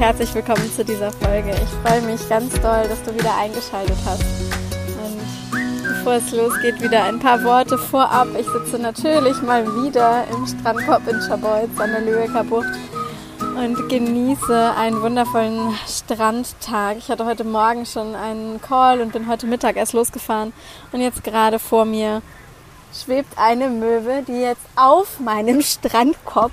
[0.00, 1.50] Herzlich willkommen zu dieser Folge.
[1.50, 4.22] Ich freue mich ganz doll, dass du wieder eingeschaltet hast.
[4.22, 8.28] Und bevor es losgeht, wieder ein paar Worte vorab.
[8.38, 12.72] Ich sitze natürlich mal wieder im Strandkorb in Schabolz an der Lübecker Bucht
[13.40, 16.96] und genieße einen wundervollen Strandtag.
[16.96, 20.54] Ich hatte heute Morgen schon einen Call und bin heute Mittag erst losgefahren.
[20.92, 22.22] Und jetzt gerade vor mir
[22.94, 26.52] schwebt eine Möwe, die jetzt auf meinem Strandkorb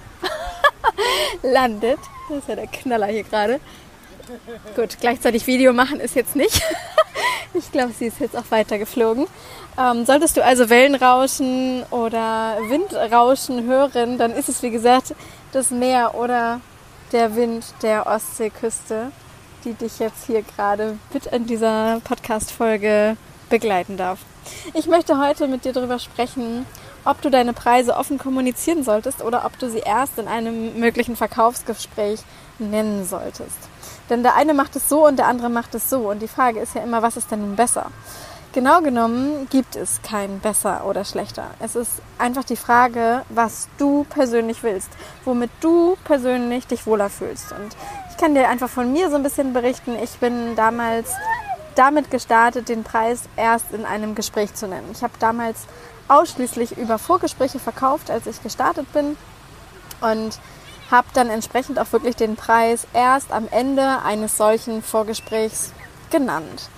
[1.44, 2.00] landet.
[2.30, 3.60] Das ist ja der Knaller hier gerade.
[4.76, 6.62] Gut, gleichzeitig Video machen ist jetzt nicht.
[7.54, 9.28] ich glaube, sie ist jetzt auch weiter geflogen.
[9.78, 15.14] Ähm, solltest du also Wellenrauschen oder Windrauschen hören, dann ist es wie gesagt
[15.52, 16.60] das Meer oder
[17.12, 19.12] der Wind der Ostseeküste,
[19.64, 23.16] die dich jetzt hier gerade mit in dieser Podcast-Folge
[23.50, 24.20] begleiten darf.
[24.74, 26.66] Ich möchte heute mit dir darüber sprechen,
[27.08, 31.16] ob du deine Preise offen kommunizieren solltest oder ob du sie erst in einem möglichen
[31.16, 32.20] Verkaufsgespräch
[32.60, 33.58] nennen solltest.
[34.10, 36.10] Denn der eine macht es so und der andere macht es so.
[36.10, 37.88] Und die Frage ist ja immer, was ist denn nun besser?
[38.54, 41.52] Genau genommen gibt es kein besser oder schlechter.
[41.60, 44.90] Es ist einfach die Frage, was du persönlich willst,
[45.26, 47.52] womit du persönlich dich wohler fühlst.
[47.52, 47.76] Und
[48.10, 49.96] ich kann dir einfach von mir so ein bisschen berichten.
[50.02, 51.12] Ich bin damals
[51.76, 54.90] damit gestartet, den Preis erst in einem Gespräch zu nennen.
[54.92, 55.68] Ich habe damals
[56.08, 59.18] ausschließlich über Vorgespräche verkauft, als ich gestartet bin
[60.02, 60.40] und
[60.90, 65.74] habe dann entsprechend auch wirklich den Preis erst am Ende eines solchen Vorgesprächs
[66.10, 66.70] genannt.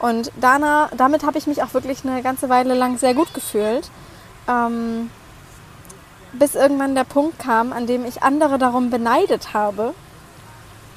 [0.00, 3.90] Und danach, damit habe ich mich auch wirklich eine ganze Weile lang sehr gut gefühlt.
[4.48, 5.10] Ähm,
[6.38, 9.94] bis irgendwann der Punkt kam, an dem ich andere darum beneidet habe,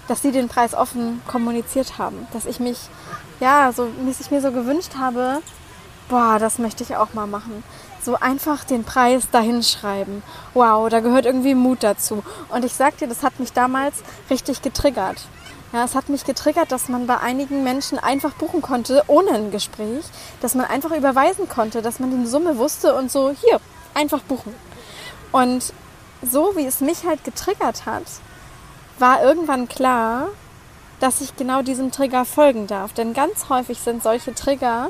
[0.07, 2.27] dass sie den Preis offen kommuniziert haben.
[2.33, 2.79] Dass ich mich,
[3.39, 5.41] ja, so, dass ich mir so gewünscht habe,
[6.09, 7.63] boah, das möchte ich auch mal machen.
[8.01, 10.23] So einfach den Preis dahinschreiben.
[10.53, 12.23] Wow, da gehört irgendwie Mut dazu.
[12.49, 13.95] Und ich sag dir, das hat mich damals
[14.29, 15.27] richtig getriggert.
[15.73, 19.51] Ja, es hat mich getriggert, dass man bei einigen Menschen einfach buchen konnte, ohne ein
[19.51, 20.05] Gespräch,
[20.41, 23.59] dass man einfach überweisen konnte, dass man die Summe wusste und so, hier,
[23.93, 24.55] einfach buchen.
[25.33, 25.73] Und
[26.21, 28.05] so wie es mich halt getriggert hat,
[28.97, 30.29] war irgendwann klar,
[31.01, 32.93] dass ich genau diesem Trigger folgen darf.
[32.93, 34.89] Denn ganz häufig sind solche Trigger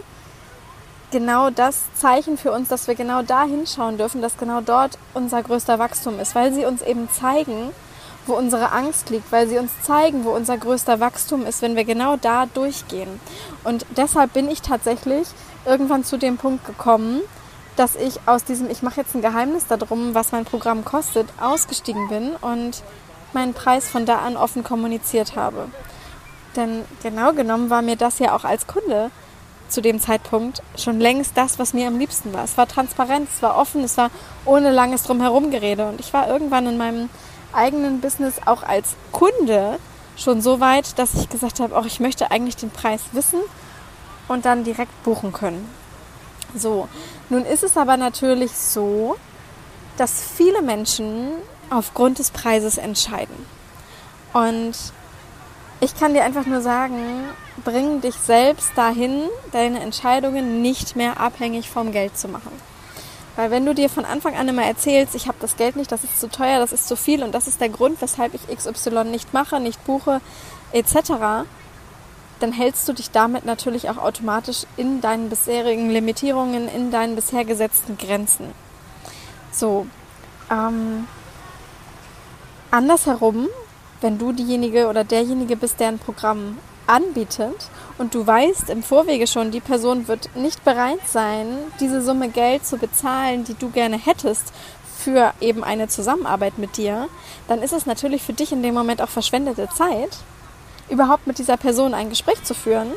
[1.11, 5.41] genau das Zeichen für uns, dass wir genau da hinschauen dürfen, dass genau dort unser
[5.41, 7.71] größter Wachstum ist, weil sie uns eben zeigen,
[8.25, 11.85] wo unsere Angst liegt, weil sie uns zeigen, wo unser größter Wachstum ist, wenn wir
[11.85, 13.19] genau da durchgehen.
[13.63, 15.27] Und deshalb bin ich tatsächlich
[15.65, 17.21] irgendwann zu dem Punkt gekommen,
[17.77, 22.09] dass ich aus diesem, ich mache jetzt ein Geheimnis darum, was mein Programm kostet, ausgestiegen
[22.09, 22.83] bin und
[23.33, 25.67] meinen Preis von da an offen kommuniziert habe.
[26.55, 29.11] Denn genau genommen war mir das ja auch als Kunde
[29.69, 32.43] zu dem Zeitpunkt schon längst das, was mir am liebsten war.
[32.43, 34.11] Es war transparent, es war offen, es war
[34.45, 35.87] ohne langes Drumherumgerede.
[35.87, 37.09] Und ich war irgendwann in meinem
[37.53, 39.79] eigenen Business auch als Kunde
[40.15, 43.39] schon so weit, dass ich gesagt habe, auch ich möchte eigentlich den Preis wissen
[44.27, 45.69] und dann direkt buchen können.
[46.55, 46.87] So,
[47.29, 49.15] nun ist es aber natürlich so,
[49.97, 51.29] dass viele Menschen
[51.69, 53.45] aufgrund des Preises entscheiden.
[54.33, 54.73] Und
[55.79, 57.25] ich kann dir einfach nur sagen,
[57.63, 62.51] bring dich selbst dahin, deine Entscheidungen nicht mehr abhängig vom Geld zu machen.
[63.35, 66.03] Weil wenn du dir von Anfang an immer erzählst, ich habe das Geld nicht, das
[66.03, 69.05] ist zu teuer, das ist zu viel und das ist der Grund, weshalb ich XY
[69.05, 70.21] nicht mache, nicht buche,
[70.73, 71.45] etc.,
[72.39, 77.45] dann hältst du dich damit natürlich auch automatisch in deinen bisherigen Limitierungen, in deinen bisher
[77.45, 78.51] gesetzten Grenzen.
[79.51, 79.87] So,
[80.51, 81.07] ähm,
[82.69, 83.47] andersherum
[84.01, 86.57] wenn du diejenige oder derjenige bist, der ein Programm
[86.87, 91.47] anbietet und du weißt im Vorwege schon, die Person wird nicht bereit sein,
[91.79, 94.53] diese Summe Geld zu bezahlen, die du gerne hättest
[94.97, 97.07] für eben eine Zusammenarbeit mit dir,
[97.47, 100.17] dann ist es natürlich für dich in dem Moment auch verschwendete Zeit,
[100.89, 102.91] überhaupt mit dieser Person ein Gespräch zu führen,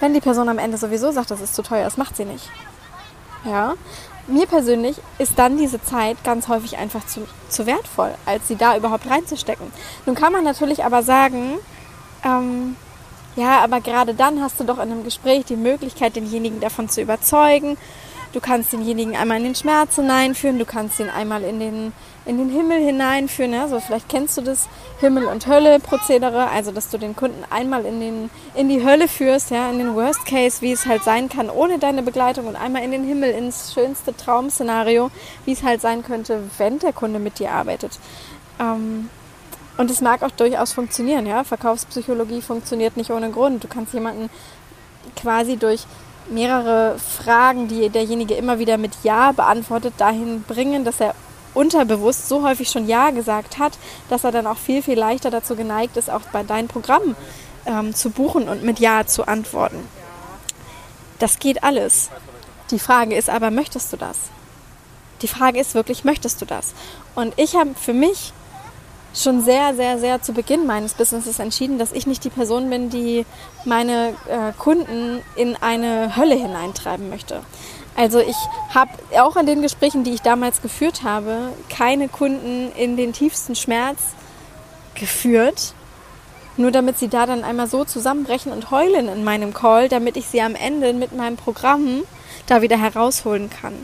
[0.00, 2.48] wenn die Person am Ende sowieso sagt, das ist zu teuer, das macht sie nicht.
[3.44, 3.74] Ja,
[4.26, 8.76] mir persönlich ist dann diese Zeit ganz häufig einfach zu, zu wertvoll, als sie da
[8.76, 9.72] überhaupt reinzustecken.
[10.06, 11.58] Nun kann man natürlich aber sagen,
[12.24, 12.76] ähm,
[13.36, 17.00] ja, aber gerade dann hast du doch in einem Gespräch die Möglichkeit, denjenigen davon zu
[17.00, 17.76] überzeugen
[18.32, 21.92] Du kannst denjenigen einmal in den Schmerz hineinführen, du kannst ihn einmal in den,
[22.26, 23.52] in den Himmel hineinführen.
[23.52, 23.66] Ja?
[23.66, 24.68] So, vielleicht kennst du das
[25.00, 29.50] Himmel- und Hölle-Prozedere, also dass du den Kunden einmal in, den, in die Hölle führst,
[29.50, 32.84] ja, in den Worst Case, wie es halt sein kann, ohne deine Begleitung und einmal
[32.84, 35.10] in den Himmel, ins schönste Traum-Szenario,
[35.44, 37.98] wie es halt sein könnte, wenn der Kunde mit dir arbeitet.
[38.60, 39.10] Ähm,
[39.80, 41.42] und es mag auch durchaus funktionieren, ja.
[41.42, 43.64] Verkaufspsychologie funktioniert nicht ohne Grund.
[43.64, 44.28] Du kannst jemanden
[45.16, 45.86] quasi durch
[46.28, 51.14] mehrere Fragen, die derjenige immer wieder mit Ja beantwortet, dahin bringen, dass er
[51.54, 53.72] unterbewusst so häufig schon Ja gesagt hat,
[54.10, 57.16] dass er dann auch viel, viel leichter dazu geneigt ist, auch bei deinem Programm
[57.64, 59.88] ähm, zu buchen und mit Ja zu antworten.
[61.20, 62.10] Das geht alles.
[62.70, 64.18] Die Frage ist aber, möchtest du das?
[65.22, 66.74] Die Frage ist wirklich, möchtest du das?
[67.14, 68.34] Und ich habe für mich
[69.14, 72.90] schon sehr, sehr, sehr zu Beginn meines Businesses entschieden, dass ich nicht die Person bin,
[72.90, 73.26] die
[73.64, 77.40] meine äh, Kunden in eine Hölle hineintreiben möchte.
[77.96, 78.36] Also ich
[78.72, 83.56] habe auch in den Gesprächen, die ich damals geführt habe, keine Kunden in den tiefsten
[83.56, 83.98] Schmerz
[84.94, 85.74] geführt,
[86.56, 90.26] nur damit sie da dann einmal so zusammenbrechen und heulen in meinem Call, damit ich
[90.26, 92.02] sie am Ende mit meinem Programm
[92.46, 93.74] da wieder herausholen kann.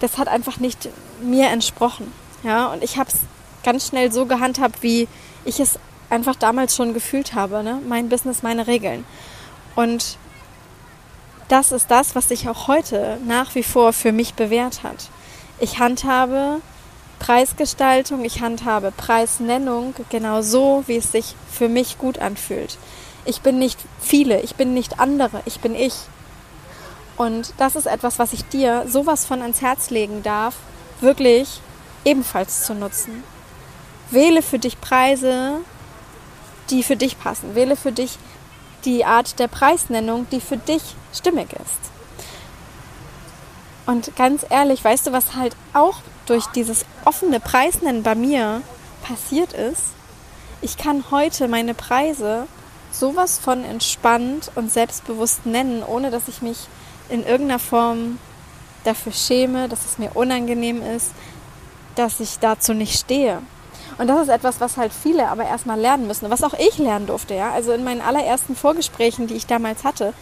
[0.00, 0.88] Das hat einfach nicht
[1.22, 2.12] mir entsprochen.
[2.42, 3.20] Ja, und ich habe es
[3.68, 5.08] ganz schnell so gehandhabt, wie
[5.44, 5.78] ich es
[6.08, 7.62] einfach damals schon gefühlt habe.
[7.62, 7.82] Ne?
[7.86, 9.04] Mein Business, meine Regeln.
[9.76, 10.16] Und
[11.48, 15.10] das ist das, was sich auch heute nach wie vor für mich bewährt hat.
[15.60, 16.62] Ich handhabe
[17.18, 22.78] Preisgestaltung, ich handhabe Preisnennung genau so, wie es sich für mich gut anfühlt.
[23.26, 25.92] Ich bin nicht viele, ich bin nicht andere, ich bin ich.
[27.18, 30.54] Und das ist etwas, was ich dir sowas von ans Herz legen darf,
[31.02, 31.60] wirklich
[32.06, 33.22] ebenfalls zu nutzen.
[34.10, 35.60] Wähle für dich Preise,
[36.70, 37.54] die für dich passen.
[37.54, 38.18] Wähle für dich
[38.84, 40.82] die Art der Preisnennung, die für dich
[41.12, 41.90] stimmig ist.
[43.86, 45.96] Und ganz ehrlich, weißt du, was halt auch
[46.26, 48.62] durch dieses offene Preisnennen bei mir
[49.02, 49.82] passiert ist?
[50.60, 52.46] Ich kann heute meine Preise
[52.92, 56.66] sowas von entspannt und selbstbewusst nennen, ohne dass ich mich
[57.08, 58.18] in irgendeiner Form
[58.84, 61.12] dafür schäme, dass es mir unangenehm ist,
[61.94, 63.40] dass ich dazu nicht stehe.
[63.98, 67.06] Und das ist etwas, was halt viele aber erstmal lernen müssen, was auch ich lernen
[67.06, 67.52] durfte, ja.
[67.52, 70.14] Also in meinen allerersten Vorgesprächen, die ich damals hatte,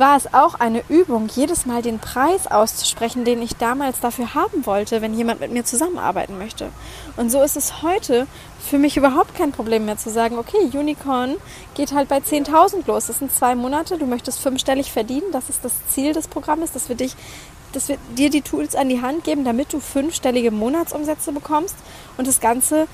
[0.00, 4.64] war es auch eine Übung, jedes Mal den Preis auszusprechen, den ich damals dafür haben
[4.64, 6.70] wollte, wenn jemand mit mir zusammenarbeiten möchte.
[7.16, 8.26] Und so ist es heute
[8.58, 11.36] für mich überhaupt kein Problem mehr zu sagen, okay, Unicorn
[11.74, 13.06] geht halt bei 10.000 los.
[13.06, 16.88] Das sind zwei Monate, du möchtest fünfstellig verdienen, das ist das Ziel des Programmes, dass
[16.88, 17.14] wir dich
[17.72, 21.76] dass wir dir die Tools an die Hand geben, damit du fünfstellige Monatsumsätze bekommst.
[22.16, 22.86] Und das Ganze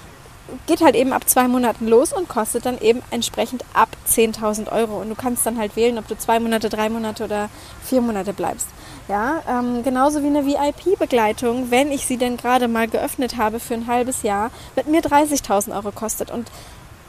[0.66, 5.00] geht halt eben ab zwei Monaten los und kostet dann eben entsprechend ab 10.000 Euro.
[5.00, 7.48] Und du kannst dann halt wählen, ob du zwei Monate, drei Monate oder
[7.82, 8.68] vier Monate bleibst.
[9.08, 13.74] Ja, ähm, genauso wie eine VIP-Begleitung, wenn ich sie denn gerade mal geöffnet habe für
[13.74, 16.30] ein halbes Jahr, mit mir 30.000 Euro kostet.
[16.30, 16.50] Und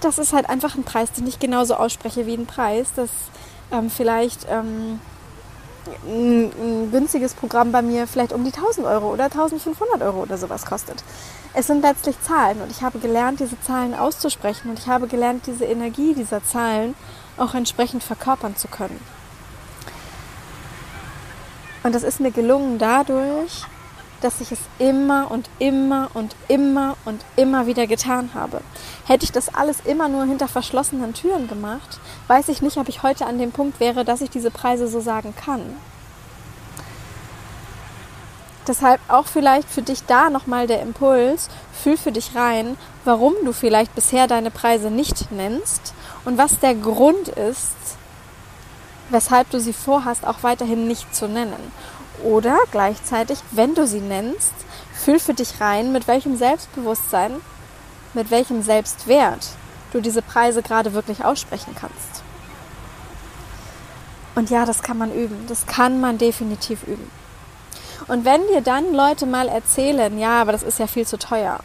[0.02, 3.10] das ist halt einfach ein Preis, den ich genauso ausspreche wie ein Preis, das
[3.72, 5.00] ähm, vielleicht ähm,
[6.08, 10.38] ein, ein, günstiges Programm bei mir vielleicht um die 1000 Euro oder 1500 Euro oder
[10.38, 11.04] sowas kostet.
[11.54, 15.48] Es sind letztlich Zahlen und ich habe gelernt, diese Zahlen auszusprechen und ich habe gelernt,
[15.48, 16.96] diese Energie dieser Zahlen
[17.38, 19.00] auch entsprechend verkörpern zu können.
[21.84, 23.64] Und das ist mir gelungen dadurch,
[24.22, 28.62] dass ich es immer und immer und immer und immer wieder getan habe.
[29.06, 33.04] Hätte ich das alles immer nur hinter verschlossenen Türen gemacht, weiß ich nicht, ob ich
[33.04, 35.62] heute an dem Punkt wäre, dass ich diese Preise so sagen kann.
[38.68, 43.54] Deshalb auch vielleicht für dich da nochmal der Impuls, fühl für dich rein, warum du
[43.54, 45.94] vielleicht bisher deine Preise nicht nennst
[46.26, 47.76] und was der Grund ist,
[49.10, 51.72] weshalb du sie vorhast, auch weiterhin nicht zu nennen.
[52.24, 54.54] Oder gleichzeitig, wenn du sie nennst,
[54.94, 57.34] fühl für dich rein, mit welchem Selbstbewusstsein,
[58.14, 59.48] mit welchem Selbstwert
[59.94, 62.24] du diese Preise gerade wirklich aussprechen kannst.
[64.36, 65.46] Und ja, das kann man üben.
[65.48, 67.10] Das kann man definitiv üben.
[68.08, 71.60] Und wenn dir dann Leute mal erzählen, ja, aber das ist ja viel zu teuer.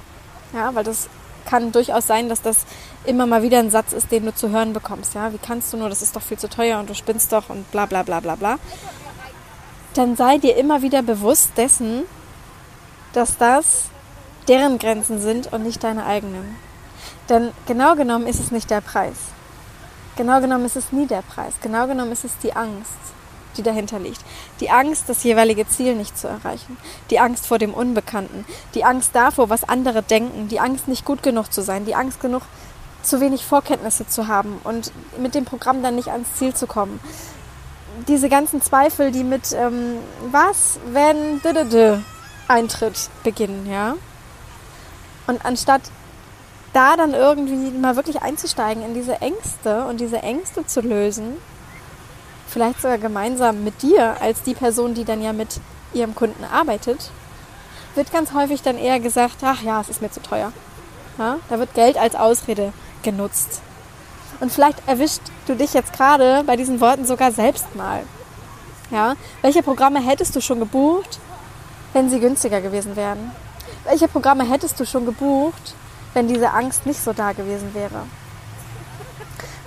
[0.54, 1.08] Ja, weil das
[1.44, 2.64] kann durchaus sein, dass das
[3.04, 5.14] immer mal wieder ein Satz ist, den du zu hören bekommst.
[5.14, 7.50] Ja, wie kannst du nur, das ist doch viel zu teuer und du spinnst doch
[7.50, 8.58] und bla bla bla bla bla
[9.94, 12.04] dann sei dir immer wieder bewusst dessen,
[13.12, 13.84] dass das
[14.48, 16.56] deren Grenzen sind und nicht deine eigenen.
[17.28, 19.16] Denn genau genommen ist es nicht der Preis.
[20.16, 21.54] Genau genommen ist es nie der Preis.
[21.62, 22.90] Genau genommen ist es die Angst,
[23.56, 24.20] die dahinter liegt.
[24.60, 26.76] Die Angst, das jeweilige Ziel nicht zu erreichen.
[27.10, 28.44] Die Angst vor dem Unbekannten.
[28.74, 30.48] Die Angst davor, was andere denken.
[30.48, 31.86] Die Angst, nicht gut genug zu sein.
[31.86, 32.42] Die Angst genug,
[33.02, 37.00] zu wenig Vorkenntnisse zu haben und mit dem Programm dann nicht ans Ziel zu kommen
[38.08, 39.96] diese ganzen Zweifel, die mit ähm,
[40.30, 41.40] was, wenn
[42.48, 43.94] Eintritt beginnen, ja.
[45.26, 45.82] Und anstatt
[46.72, 51.36] da dann irgendwie mal wirklich einzusteigen in diese Ängste und diese Ängste zu lösen,
[52.48, 55.60] vielleicht sogar gemeinsam mit dir als die Person, die dann ja mit
[55.92, 57.10] ihrem Kunden arbeitet,
[57.94, 60.52] wird ganz häufig dann eher gesagt, ach ja, es ist mir zu teuer.
[61.18, 61.38] Ja?
[61.48, 62.72] Da wird Geld als Ausrede
[63.02, 63.60] genutzt.
[64.40, 68.02] Und vielleicht erwischt du dich jetzt gerade bei diesen Worten sogar selbst mal.
[68.90, 69.14] Ja?
[69.40, 71.18] Welche Programme hättest du schon gebucht,
[71.92, 73.32] wenn sie günstiger gewesen wären?
[73.84, 75.74] Welche Programme hättest du schon gebucht,
[76.14, 78.04] wenn diese Angst nicht so da gewesen wäre?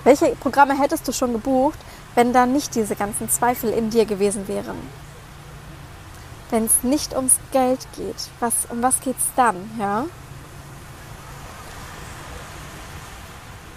[0.04, 1.80] Welche Programme hättest du schon gebucht,
[2.14, 4.78] wenn da nicht diese ganzen Zweifel in dir gewesen wären?
[6.52, 10.06] Wenn es nicht ums Geld geht, was, um was geht es dann, ja?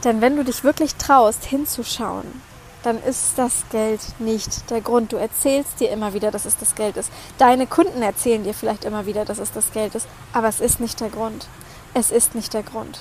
[0.05, 2.43] Denn wenn du dich wirklich traust, hinzuschauen,
[2.83, 5.13] dann ist das Geld nicht der Grund.
[5.13, 7.11] Du erzählst dir immer wieder, dass es das Geld ist.
[7.37, 10.79] Deine Kunden erzählen dir vielleicht immer wieder, dass es das Geld ist, aber es ist
[10.81, 11.47] nicht der Grund.
[11.95, 13.01] Es ist nicht der Grund.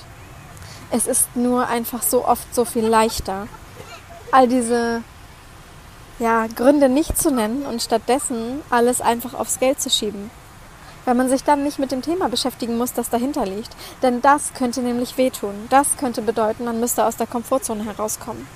[0.90, 3.46] Es ist nur einfach so oft so viel leichter,
[4.32, 5.02] all diese
[6.18, 10.30] ja, Gründe nicht zu nennen und stattdessen alles einfach aufs Geld zu schieben.
[11.08, 13.74] Weil man sich dann nicht mit dem Thema beschäftigen muss, das dahinter liegt.
[14.02, 15.54] Denn das könnte nämlich wehtun.
[15.70, 18.46] Das könnte bedeuten, man müsste aus der Komfortzone herauskommen.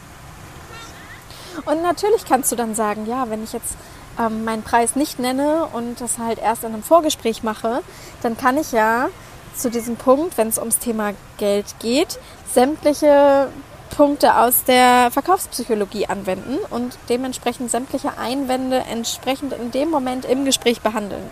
[1.65, 3.75] Und natürlich kannst du dann sagen, ja, wenn ich jetzt
[4.21, 7.81] ähm, meinen Preis nicht nenne und das halt erst in einem Vorgespräch mache,
[8.21, 9.09] dann kann ich ja
[9.57, 12.19] zu diesem Punkt, wenn es ums Thema Geld geht,
[12.53, 13.49] sämtliche
[13.97, 20.83] Punkte aus der Verkaufspsychologie anwenden und dementsprechend sämtliche Einwände entsprechend in dem Moment im Gespräch
[20.83, 21.31] behandeln.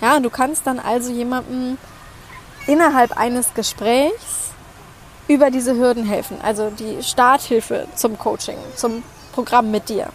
[0.00, 1.78] Ja, und du kannst dann also jemandem
[2.66, 4.50] innerhalb eines Gesprächs
[5.28, 10.08] über diese Hürden helfen, also die Starthilfe zum Coaching, zum Programm mit dir.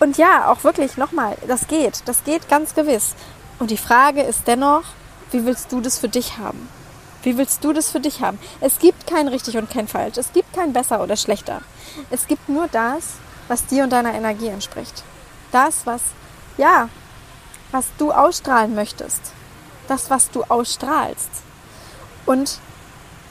[0.00, 3.14] Und ja, auch wirklich nochmal, das geht, das geht ganz gewiss.
[3.58, 4.82] Und die Frage ist dennoch,
[5.30, 6.68] wie willst du das für dich haben?
[7.22, 8.38] Wie willst du das für dich haben?
[8.60, 10.18] Es gibt kein richtig und kein falsch.
[10.18, 11.62] Es gibt kein besser oder schlechter.
[12.10, 13.14] Es gibt nur das,
[13.48, 15.02] was dir und deiner Energie entspricht.
[15.52, 16.02] Das, was,
[16.58, 16.88] ja,
[17.74, 19.20] was du ausstrahlen möchtest.
[19.88, 21.28] Das, was du ausstrahlst.
[22.24, 22.58] Und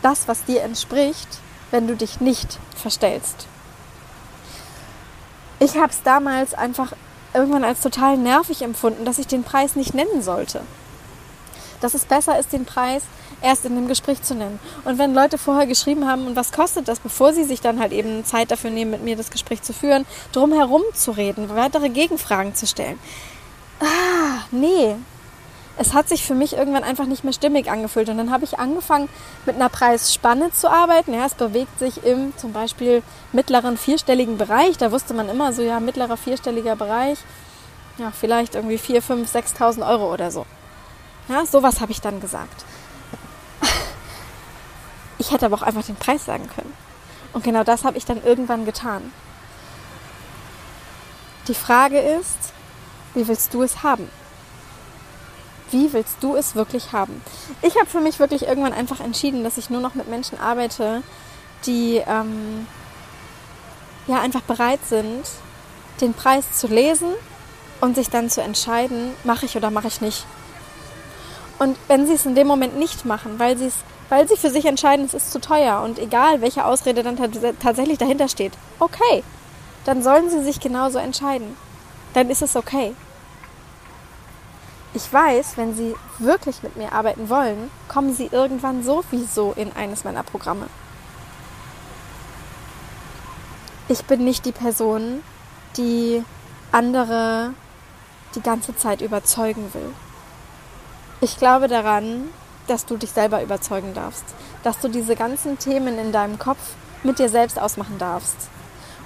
[0.01, 1.29] das, was dir entspricht,
[1.71, 3.47] wenn du dich nicht verstellst.
[5.59, 6.91] Ich habe es damals einfach
[7.33, 10.61] irgendwann als total nervig empfunden, dass ich den Preis nicht nennen sollte.
[11.79, 13.03] Dass es besser ist, den Preis
[13.41, 14.59] erst in dem Gespräch zu nennen.
[14.83, 17.93] Und wenn Leute vorher geschrieben haben, und was kostet das, bevor sie sich dann halt
[17.93, 21.87] eben Zeit dafür nehmen, mit mir das Gespräch zu führen, drum herum zu reden, weitere
[21.89, 22.99] Gegenfragen zu stellen.
[23.79, 24.95] Ah, nee.
[25.75, 28.07] Es hat sich für mich irgendwann einfach nicht mehr stimmig angefühlt.
[28.09, 29.09] Und dann habe ich angefangen,
[29.45, 31.13] mit einer Preisspanne zu arbeiten.
[31.13, 34.77] Ja, es bewegt sich im zum Beispiel mittleren vierstelligen Bereich.
[34.77, 37.17] Da wusste man immer so, ja, mittlerer vierstelliger Bereich.
[37.97, 40.45] Ja, vielleicht irgendwie 4, 5, 6.000 Euro oder so.
[41.27, 42.65] Ja, sowas habe ich dann gesagt.
[45.19, 46.73] Ich hätte aber auch einfach den Preis sagen können.
[47.33, 49.13] Und genau das habe ich dann irgendwann getan.
[51.47, 52.51] Die Frage ist,
[53.13, 54.09] wie willst du es haben?
[55.73, 57.21] Wie willst du es wirklich haben?
[57.63, 61.01] Ich habe für mich wirklich irgendwann einfach entschieden, dass ich nur noch mit Menschen arbeite,
[61.65, 62.67] die ähm,
[64.07, 65.23] ja einfach bereit sind,
[65.99, 67.09] den Preis zu lesen
[67.81, 70.25] und sich dann zu entscheiden, mache ich oder mache ich nicht.
[71.57, 73.75] Und wenn sie es in dem Moment nicht machen, weil sie es
[74.09, 77.17] weil sie für sich entscheiden, es ist zu teuer und egal, welche Ausrede dann
[77.59, 79.23] tatsächlich dahinter steht, okay,
[79.85, 81.57] dann sollen sie sich genauso entscheiden.
[82.13, 82.93] Dann ist es okay.
[84.95, 90.03] Ich weiß, wenn sie wirklich mit mir arbeiten wollen, kommen sie irgendwann sowieso in eines
[90.03, 90.67] meiner Programme.
[93.89, 95.23] Ich bin nicht die Person,
[95.77, 96.23] die
[96.71, 97.53] andere
[98.35, 99.93] die ganze Zeit überzeugen will.
[101.21, 102.29] Ich glaube daran,
[102.67, 104.23] dass du dich selber überzeugen darfst,
[104.63, 108.37] dass du diese ganzen Themen in deinem Kopf mit dir selbst ausmachen darfst.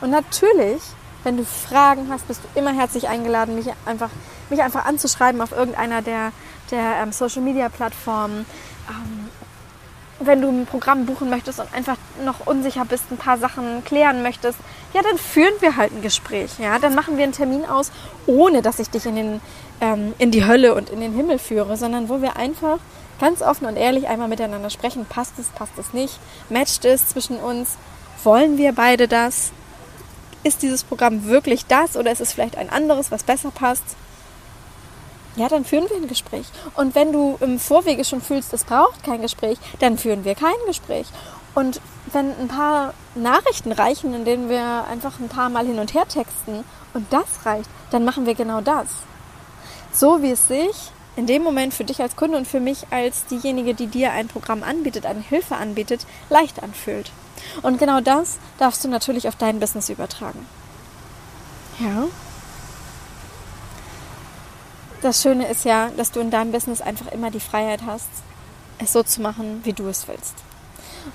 [0.02, 0.82] Und natürlich,
[1.28, 4.10] wenn du Fragen hast, bist du immer herzlich eingeladen, mich einfach,
[4.50, 6.32] mich einfach anzuschreiben auf irgendeiner der,
[6.72, 8.46] der ähm, Social Media Plattformen.
[8.88, 9.28] Ähm,
[10.22, 14.24] wenn du ein Programm buchen möchtest und einfach noch unsicher bist, ein paar Sachen klären
[14.24, 14.58] möchtest,
[14.94, 16.60] ja, dann führen wir halt ein Gespräch.
[16.60, 17.92] Ja, dann machen wir einen Termin aus,
[18.26, 19.42] ohne dass ich dich in, den,
[19.82, 22.80] ähm, in die Hölle und in den Himmel führe, sondern wo wir einfach
[23.20, 25.06] ganz offen und ehrlich einmal miteinander sprechen.
[25.06, 26.20] Passt es, passt es nicht?
[26.50, 27.76] Matcht es zwischen uns?
[28.24, 29.52] Wollen wir beide das?
[30.44, 33.84] Ist dieses Programm wirklich das oder ist es vielleicht ein anderes, was besser passt?
[35.36, 36.48] Ja, dann führen wir ein Gespräch.
[36.76, 40.56] Und wenn du im Vorwege schon fühlst, es braucht kein Gespräch, dann führen wir kein
[40.66, 41.06] Gespräch.
[41.54, 41.80] Und
[42.12, 46.08] wenn ein paar Nachrichten reichen, in denen wir einfach ein paar Mal hin und her
[46.08, 46.64] texten
[46.94, 48.88] und das reicht, dann machen wir genau das.
[49.94, 53.26] So wie es sich in dem Moment für dich als Kunde und für mich als
[53.26, 57.12] diejenige, die dir ein Programm anbietet, eine Hilfe anbietet, leicht anfühlt.
[57.62, 60.46] Und genau das darfst du natürlich auf dein Business übertragen.
[61.80, 62.06] Ja.
[65.02, 68.10] Das Schöne ist ja, dass du in deinem Business einfach immer die Freiheit hast,
[68.80, 70.36] es so zu machen, wie du es willst.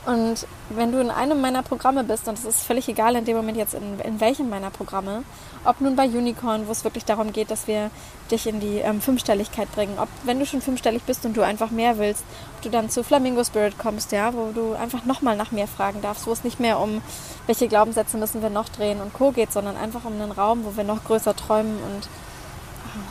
[0.07, 3.37] Und wenn du in einem meiner Programme bist, und es ist völlig egal in dem
[3.37, 5.23] Moment jetzt in, in welchem meiner Programme,
[5.65, 7.91] ob nun bei Unicorn, wo es wirklich darum geht, dass wir
[8.31, 11.71] dich in die ähm, Fünfstelligkeit bringen, ob wenn du schon fünfstellig bist und du einfach
[11.71, 12.25] mehr willst,
[12.57, 16.03] ob du dann zu Flamingo Spirit kommst, ja, wo du einfach nochmal nach mehr fragen
[16.03, 17.03] darfst, wo es nicht mehr um
[17.47, 19.33] welche Glaubenssätze müssen wir noch drehen und Co.
[19.33, 22.09] geht, sondern einfach um einen Raum, wo wir noch größer träumen und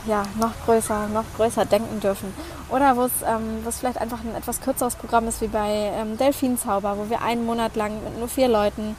[0.06, 2.34] ja, noch größer, noch größer denken dürfen.
[2.70, 6.98] Oder wo es, ähm, vielleicht einfach ein etwas kürzeres Programm ist wie bei ähm, Delfinzauber,
[6.98, 8.96] wo wir einen Monat lang mit nur vier Leuten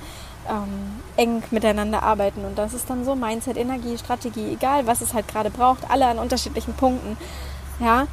[0.49, 2.45] ähm, eng miteinander arbeiten.
[2.45, 6.07] Und das ist dann so Mindset, Energie, Strategie, egal was es halt gerade braucht, alle
[6.07, 7.17] an unterschiedlichen Punkten.
[7.81, 8.07] Ja,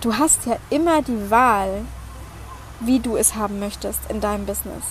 [0.00, 1.84] du hast ja immer die Wahl,
[2.80, 4.84] wie du es haben möchtest in deinem Business.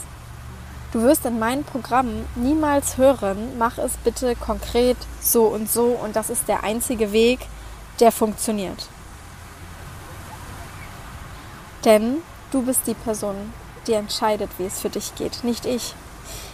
[0.91, 6.15] Du wirst in meinem Programm niemals hören, mach es bitte konkret so und so und
[6.15, 7.39] das ist der einzige Weg,
[8.00, 8.88] der funktioniert.
[11.86, 12.17] Denn
[12.51, 13.53] du bist die Person,
[13.86, 15.93] die entscheidet, wie es für dich geht, nicht ich.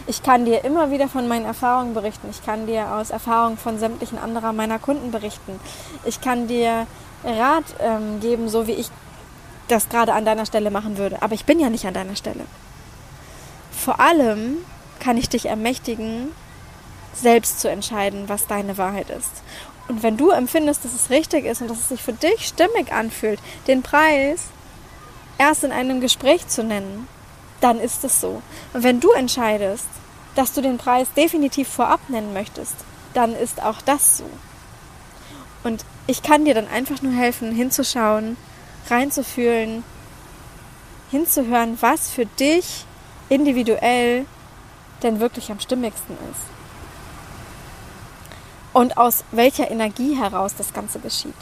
[0.06, 2.28] Ich kann dir immer wieder von meinen Erfahrungen berichten.
[2.30, 5.58] Ich kann dir aus Erfahrungen von sämtlichen anderer meiner Kunden berichten.
[6.04, 6.86] Ich kann dir
[7.24, 8.88] Rat ähm, geben, so wie ich
[9.68, 11.22] das gerade an deiner Stelle machen würde.
[11.22, 12.44] Aber ich bin ja nicht an deiner Stelle.
[13.86, 14.56] Vor allem
[14.98, 16.32] kann ich dich ermächtigen,
[17.14, 19.30] selbst zu entscheiden, was deine Wahrheit ist.
[19.86, 22.92] Und wenn du empfindest, dass es richtig ist und dass es sich für dich stimmig
[22.92, 23.38] anfühlt,
[23.68, 24.46] den Preis
[25.38, 27.06] erst in einem Gespräch zu nennen,
[27.60, 28.42] dann ist es so.
[28.72, 29.86] Und wenn du entscheidest,
[30.34, 32.74] dass du den Preis definitiv vorab nennen möchtest,
[33.14, 34.28] dann ist auch das so.
[35.62, 38.36] Und ich kann dir dann einfach nur helfen, hinzuschauen,
[38.90, 39.84] reinzufühlen,
[41.12, 42.84] hinzuhören, was für dich
[43.28, 44.26] individuell
[45.02, 46.42] denn wirklich am stimmigsten ist.
[48.72, 51.34] Und aus welcher Energie heraus das Ganze geschieht.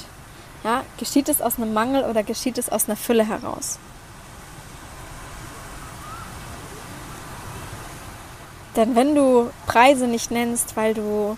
[0.63, 3.79] Ja, geschieht es aus einem Mangel oder geschieht es aus einer Fülle heraus?
[8.77, 11.37] Denn wenn du Preise nicht nennst, weil du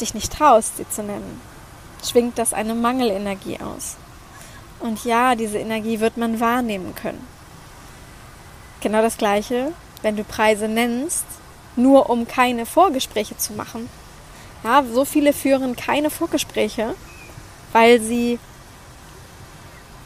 [0.00, 1.40] dich nicht traust, sie zu nennen,
[2.04, 3.96] schwingt das eine Mangelenergie aus.
[4.80, 7.26] Und ja, diese Energie wird man wahrnehmen können.
[8.80, 11.26] Genau das gleiche, wenn du Preise nennst,
[11.76, 13.88] nur um keine Vorgespräche zu machen.
[14.64, 16.94] Ja, so viele führen keine Vorgespräche,
[17.72, 18.38] weil sie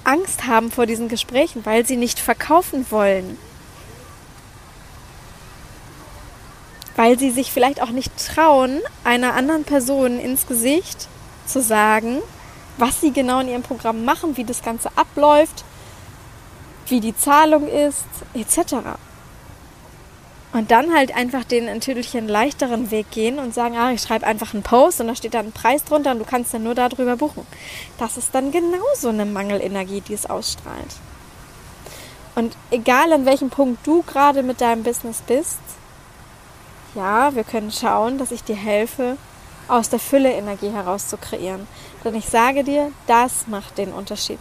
[0.05, 3.39] Angst haben vor diesen Gesprächen, weil sie nicht verkaufen wollen,
[6.97, 11.09] weil sie sich vielleicht auch nicht trauen, einer anderen Person ins Gesicht
[11.47, 12.21] zu sagen,
[12.77, 15.65] was sie genau in ihrem Programm machen, wie das Ganze abläuft,
[16.89, 18.77] wie die Zahlung ist, etc.
[20.53, 24.55] Und dann halt einfach den einen leichteren Weg gehen und sagen, ah, ich schreibe einfach
[24.55, 27.17] einen Post und da steht dann ein Preis drunter und du kannst dann nur darüber
[27.17, 27.47] buchen.
[27.99, 30.95] Das ist dann genauso eine Mangelenergie, die es ausstrahlt.
[32.37, 35.59] Und egal an welchem Punkt du gerade mit deinem Business bist,
[36.95, 39.17] ja, wir können schauen, dass ich dir helfe,
[39.67, 41.67] aus der Fülle Energie heraus zu kreieren.
[42.05, 44.41] Denn ich sage dir, das macht den Unterschied.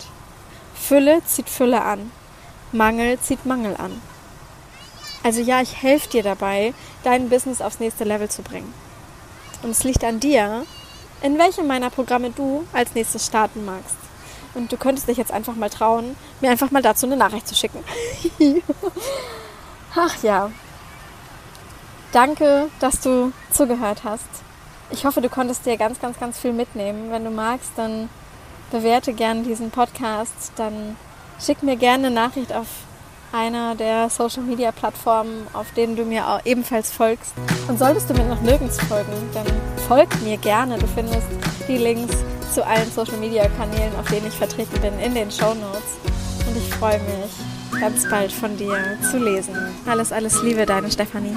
[0.76, 2.12] Fülle zieht Fülle an.
[2.74, 4.02] Mangel zieht Mangel an.
[5.24, 8.74] Also ja, ich helfe dir dabei, dein Business aufs nächste Level zu bringen.
[9.62, 10.66] Und es liegt an dir,
[11.22, 13.96] in welchem meiner Programme du als nächstes starten magst.
[14.54, 17.56] Und du könntest dich jetzt einfach mal trauen, mir einfach mal dazu eine Nachricht zu
[17.56, 17.84] schicken.
[19.96, 20.52] Ach ja,
[22.14, 24.28] Danke, dass du zugehört hast.
[24.92, 27.10] Ich hoffe, du konntest dir ganz, ganz, ganz viel mitnehmen.
[27.10, 28.08] Wenn du magst, dann
[28.70, 30.52] bewerte gerne diesen Podcast.
[30.56, 30.96] Dann
[31.40, 32.68] schick mir gerne eine Nachricht auf
[33.32, 37.34] einer der Social Media Plattformen, auf denen du mir ebenfalls folgst.
[37.68, 39.48] Und solltest du mir noch nirgends folgen, dann
[39.88, 40.78] folg mir gerne.
[40.78, 41.28] Du findest
[41.68, 42.16] die Links
[42.54, 45.98] zu allen Social Media Kanälen, auf denen ich vertreten bin, in den Show Notes.
[46.48, 48.78] Und ich freue mich, ganz bald von dir
[49.10, 49.56] zu lesen.
[49.88, 51.36] Alles, alles Liebe, deine Stefanie.